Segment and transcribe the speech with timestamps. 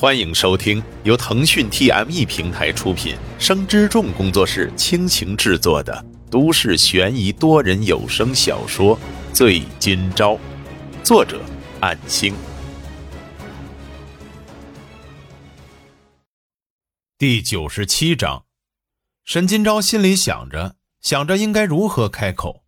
[0.00, 8.96] 欢迎收听由腾讯 TME 平台出品、生之众工作室倾情制作的都市悬疑多人有声小说
[9.32, 10.34] 《醉今朝》，
[11.02, 11.40] 作者：
[11.80, 12.32] 暗星。
[17.18, 18.44] 第九十七章，
[19.24, 22.62] 沈今朝心里想着想着应该如何开口，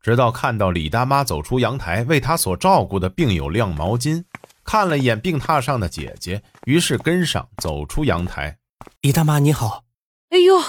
[0.00, 4.22] 直到看到李大妈走出阳台，为她所照顾的病友晾毛巾。
[4.66, 8.58] 看了一眼病榻上的姐姐，于是跟上走出阳台。
[9.00, 9.84] 李大妈你好。
[10.30, 10.60] 哎呦，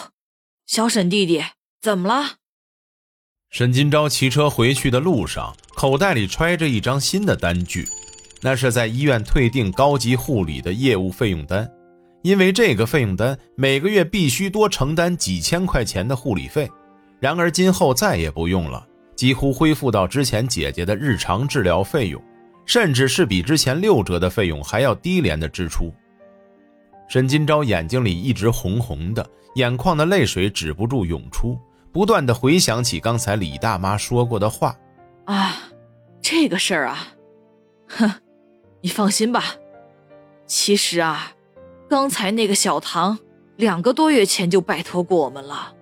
[0.67, 1.43] 小沈弟弟，
[1.81, 2.35] 怎么了？
[3.49, 7.87] 沈金钊骑车回去的路上，口袋里揣着一张新的单据，
[8.41, 11.67] 那是在医院退订高级护理的业务费用单。
[12.21, 16.69] 因为这个费用单每个月必须多承担几千块钱的护理费，
[17.19, 18.85] 然而今后再也不用了，
[19.15, 22.21] 几乎恢复到之前姐姐的日常治疗费用。
[22.67, 25.91] 甚至是比之前六折的费用还要低廉的支出。
[27.07, 31.57] 沈金钊眼睛里一直红红的，眼眶的泪水止不住涌出，
[31.93, 34.75] 不断的回想起刚才李大妈说过的话。
[35.23, 35.55] 啊，
[36.21, 37.07] 这个事儿啊，
[37.87, 38.11] 哼，
[38.81, 39.55] 你放心吧。
[40.45, 41.31] 其实啊，
[41.89, 43.17] 刚才那个小唐
[43.55, 45.73] 两个多月前就拜托过我们了，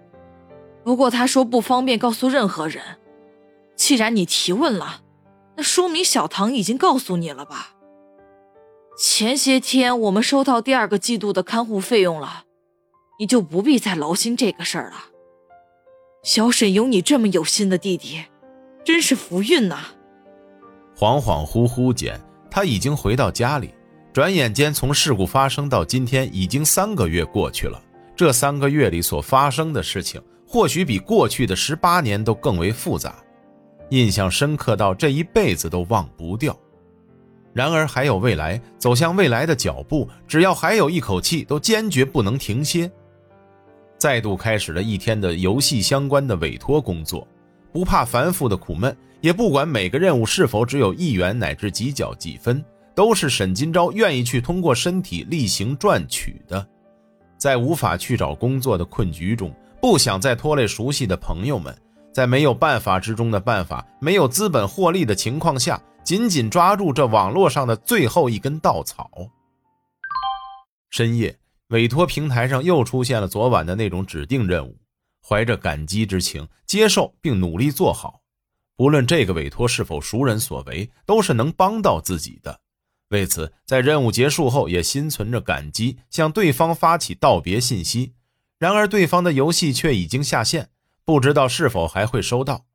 [0.84, 2.84] 不过他说不方便告诉任何人。
[3.76, 5.02] 既然你提问了。
[5.58, 7.72] 那说明小唐已经告诉你了吧？
[8.98, 12.46] 前些天我们收到第二个季度的看护费用了，
[13.20, 14.96] 你就不必再劳心这个事儿了。
[16.24, 18.24] 小沈有你这么有心的弟弟，
[18.84, 19.78] 真是福运呐！
[20.98, 22.20] 恍恍惚惚间，
[22.50, 23.74] 他已经回到家里。
[24.14, 27.82] 转眼间，从事故发生到今天，已经三个月过去了。
[28.16, 33.22] 这三个月里所发生的事情，或许比过去的十八年都更为复杂。
[33.90, 36.58] 印象深刻到这一辈子都忘不掉。
[37.54, 42.92] 然而还有未来，走向未来的脚步，只要还有一口气，都坚决不能停歇。
[43.98, 47.26] 再度开始了一天的游戏相关的委托工作，
[47.72, 52.64] 不怕繁复的苦闷，也不管每个任务是否只有一元乃至几角几分，
[52.94, 56.68] 都是沈金钊愿意去通过身体力行赚取的。
[57.38, 61.74] 在无法去找工作的困局中，不想再拖累熟悉的朋友们。
[62.16, 69.12] 在没有办法之中的办法，没有资本获利的情况下，紧紧抓住这网络上的最后一根稻草。
[70.90, 71.38] 深夜，
[71.68, 74.78] 委托平台上又出现了昨晚的那种指定任务，
[75.28, 78.22] 怀着感激之情接受并努力做好。
[78.78, 82.62] 不论这个委托是否熟人所为，都是能帮到自己的。
[83.10, 88.14] 为此，在任务结束后也心存着感激，向对方发起道别信息。
[88.58, 90.70] 然而，对方的游戏却已经下线。
[91.06, 92.66] 不知道是否还会收到，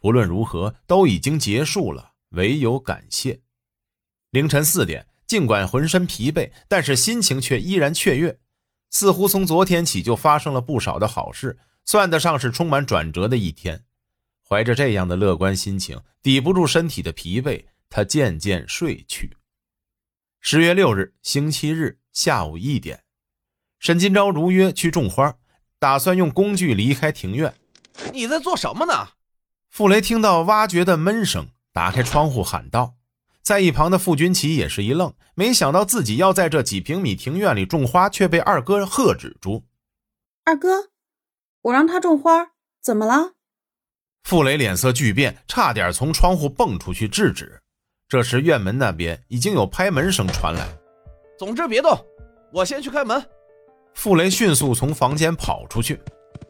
[0.00, 3.40] 不论如何都已经结束了，唯有感谢。
[4.30, 8.40] 凌晨四点，尽管浑身疲惫，但是心情却依然雀跃，
[8.90, 13.84] 似乎从昨天起就发生了不少的好事，算得上是充满转折的一天。
[14.42, 19.36] 怀着这样的乐观心情，抵不住身体的疲惫，他渐渐睡去。
[20.40, 23.04] 十月六日，星期日下午一点，
[23.78, 25.36] 沈金钊如约去种花，
[25.78, 27.54] 打算用工具离开庭院。
[28.12, 29.08] 你在做什么呢？
[29.70, 32.94] 傅雷听到挖掘的闷声，打开窗户喊道。
[33.42, 39.64] 在一旁的傅君奇也是一愣，没想到自己要在这几平米庭院里种花，却被二哥喝止住。
[40.44, 40.90] 二哥，
[41.62, 42.50] 我让他种花，
[42.82, 43.32] 怎么了？
[44.24, 47.62] 傅雷脸色巨变，差点从窗户蹦出去制止。
[48.08, 50.68] 这时院门那边已经有拍门声传来。
[51.38, 51.98] 总之别动，
[52.52, 53.22] 我先去开门。
[53.94, 56.00] 傅雷迅速从房间跑出去。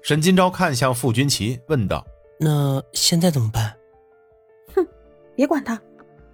[0.03, 2.07] 沈金钊看向傅君奇，问道
[2.39, 3.75] ：“那现在怎么办
[4.75, 4.87] ？”“哼，
[5.35, 5.81] 别管他，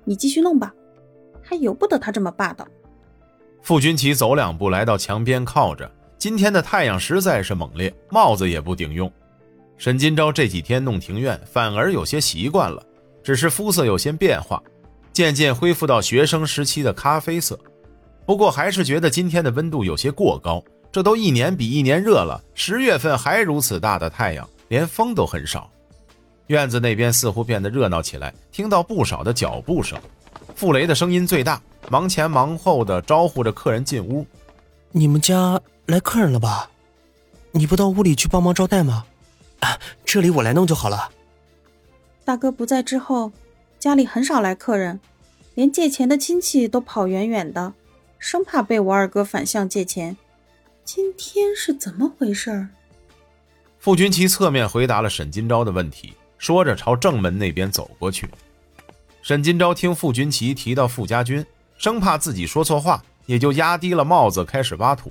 [0.05, 0.73] 你继续弄吧，
[1.43, 2.67] 还由不得他这么霸道。”
[3.63, 5.91] 傅君奇走两步来到墙边靠着。
[6.19, 9.11] 今天的太阳实在是猛烈，帽子也不顶用。
[9.77, 12.83] 沈金钊这几天弄庭院，反而有些习惯了，
[13.23, 14.63] 只是肤色有些变化，
[15.13, 17.59] 渐渐恢复到学生时期的咖啡色。
[18.25, 20.63] 不过还是觉得今天的温度有些过高。
[20.95, 25.69] 这都一年比一年热了，十月份还如此大的太阳，连风都很少。
[26.47, 29.99] 院子那边似乎变得热闹起来，听到不少的脚步声。
[30.55, 31.61] 傅雷的声音最大，
[31.91, 34.25] 忙前忙后的招呼着客人进屋。
[34.93, 36.71] 你们家来客人了吧？
[37.51, 39.05] 你不到屋里去帮忙招待吗？
[39.59, 41.11] 啊，这里我来弄就好了。
[42.25, 43.33] 大哥不在之后，
[43.81, 45.01] 家里很少来客人，
[45.57, 47.73] 连借钱的亲戚都跑远远的，
[48.21, 50.17] 生怕被我二哥反向借钱。
[50.85, 52.69] 今天是怎么回事？
[53.79, 58.29] 傅君奇侧面回答了沈金钊的问题，说着朝正门那边走过去。
[59.23, 61.45] 沈金钊听傅君奇提到傅家军，
[61.79, 65.11] 生怕自己说错话，也就压低了帽子开始挖土。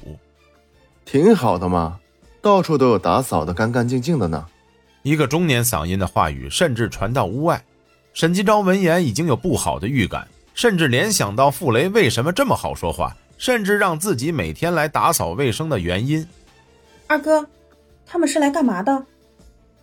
[1.05, 1.99] 挺好的嘛，
[2.39, 4.45] 到处都有打扫的干干净净的呢。
[5.01, 7.63] 一个中年嗓音的话语甚至传到屋外。
[8.13, 16.25] 沈金钊闻言已经有不好的预感，甚至联想到傅雷为什么这么好说话，甚至让自己每天来打扫卫生的原因。
[17.07, 17.45] 二哥，
[18.05, 19.05] 他们是来干嘛的？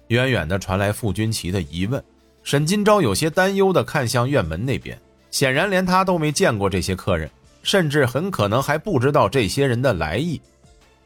[0.07, 2.03] 远远的传来傅君齐的疑问。
[2.43, 4.99] 沈金钊有些担忧的看向院门那边，
[5.31, 7.31] 显然连他都没见过这些客人，
[7.63, 10.41] 甚至很可能还不知道这些人的来意。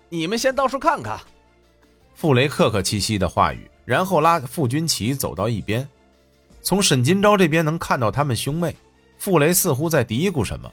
[0.09, 1.19] 你们先到处看看。
[2.15, 5.85] 傅雷客客气气的话语，然后拉傅君齐走到一边。
[6.63, 8.77] 从沈金钊这边能看到他们兄妹，
[9.19, 10.71] 傅雷似乎在嘀咕什么。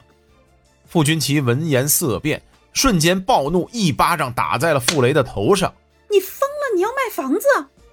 [0.91, 2.41] 傅君齐闻言色变，
[2.73, 5.73] 瞬间暴怒，一巴掌打在了傅雷的头上。
[6.09, 6.75] 你疯了！
[6.75, 7.47] 你要卖房子？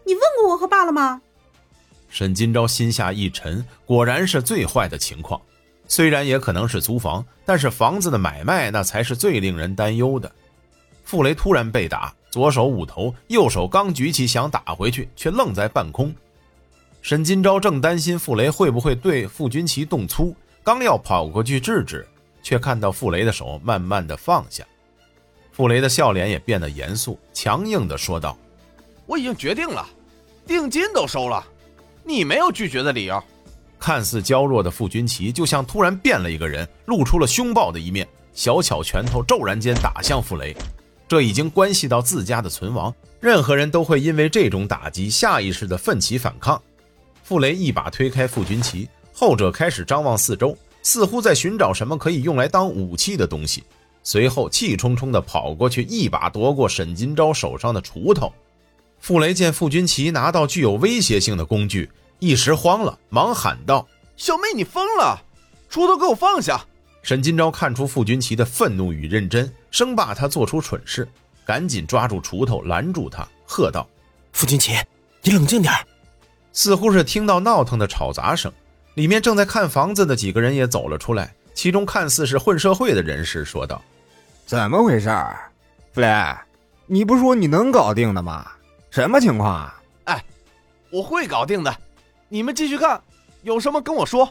[0.04, 1.22] 你问过我和爸了吗？
[2.08, 5.40] 沈金钊心下一沉，果然是最坏的情况。
[5.86, 10.28] 虽然也可能是租房，但是房子的买卖那才是最令人担忧的。
[11.04, 16.12] 傅雷突然被打，左手捂头，右手刚举起想打回去，却愣在半空。
[17.00, 20.34] 沈金钊正担心傅雷会不会对傅君齐动粗，
[20.64, 22.04] 刚要跑过去制止，
[22.48, 24.64] 却看到傅雷的手慢慢的放下。
[25.52, 28.38] 傅雷的笑脸也变得严肃，强硬的说道
[29.04, 29.86] ：“我已经决定了，
[30.46, 31.46] 定金都收了，
[32.04, 33.22] 你没有拒绝的理由。”
[33.78, 40.56] 看似娇弱的傅君齐就像突然变了一个人，露出了凶暴的一面，小巧拳头骤然间打向傅雷。
[41.06, 46.58] 这已经关系到自家的存亡，任何人都会因为这种打击下意识的奋起反抗。
[47.22, 50.56] 傅雷一把推开傅君齐，后者开始张望四周，
[50.88, 53.62] 似乎在寻找什么可以用来当武器的东西。
[54.02, 58.32] 随后气冲冲地跑过去，一把夺过沈金钊手上的锄头。
[58.98, 61.90] 傅雷见傅君齐拿到具有威胁性的工具，
[62.20, 63.86] 一时慌了，忙喊道
[64.16, 65.22] ：“小妹，你疯了！
[65.70, 66.64] 锄头给我放下！”
[67.04, 71.06] 沈金钊看出傅君齐的愤怒与认真，生怕他做出蠢事，
[71.44, 73.86] 赶紧抓住锄头拦住他，喝道
[74.32, 74.72] ：“傅君齐，
[75.22, 75.70] 你冷静点
[76.54, 78.50] 似乎是听到闹腾的吵杂声，
[78.98, 81.32] 里面正在看房子的几个人也走了出来。
[81.54, 83.80] 其中看似是混社会的人士说道
[84.44, 85.08] ：“怎么回事？
[85.92, 86.36] 傅雷，
[86.86, 88.50] 你不说你能搞定的吗？
[88.90, 90.24] 什么情况啊？”“哎，
[90.90, 91.72] 我会搞定的，
[92.28, 93.00] 你们继续看，
[93.42, 94.28] 有什么跟我说。”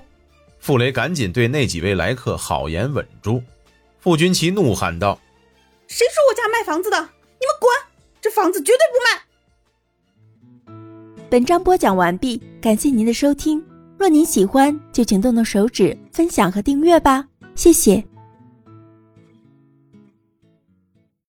[0.60, 3.42] 傅雷赶紧对那几位来客好言稳住。
[4.02, 5.18] 傅君奇怒喊道
[5.88, 6.98] ：“谁说我家卖房子的？
[6.98, 7.72] 你们滚！
[8.20, 8.98] 这房子绝对不
[10.76, 10.76] 卖！”
[11.32, 13.64] 本章播讲完毕，感谢您的收听。
[13.98, 18.04] 若您喜欢，就请动动手指分享和订阅吧，谢谢。